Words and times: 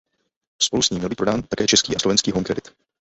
Spolu 0.61 0.81
s 0.83 0.89
ní 0.89 0.97
měl 0.97 1.09
být 1.09 1.15
prodán 1.15 1.41
také 1.41 1.67
český 1.67 1.95
a 1.95 1.99
slovenský 1.99 2.31
Home 2.31 2.43
Credit. 2.43 2.67